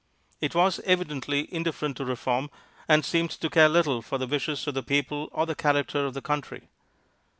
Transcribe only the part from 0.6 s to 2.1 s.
evidently indifferent to